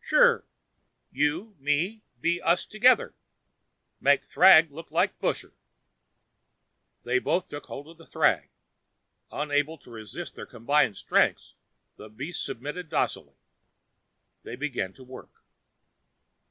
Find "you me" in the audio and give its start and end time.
1.10-2.04